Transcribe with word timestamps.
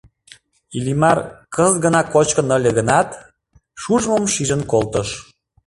Иллимар, 0.77 1.17
кызыт 1.55 1.77
гына 1.85 2.01
кочкын 2.13 2.47
ыле 2.57 2.71
гынат, 2.77 3.09
шужымым 3.81 4.25
шижын 4.33 4.61
колтыш. 4.71 5.09